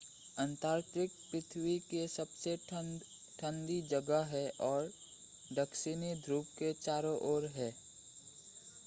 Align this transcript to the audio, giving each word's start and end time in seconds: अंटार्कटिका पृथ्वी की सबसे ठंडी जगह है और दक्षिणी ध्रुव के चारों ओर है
अंटार्कटिका 0.37 1.17
पृथ्वी 1.31 1.77
की 1.89 2.07
सबसे 2.07 2.55
ठंडी 2.69 3.81
जगह 3.91 4.23
है 4.31 4.43
और 4.61 4.91
दक्षिणी 5.53 6.13
ध्रुव 6.25 6.43
के 6.57 6.73
चारों 6.81 7.17
ओर 7.29 7.45
है 7.55 7.71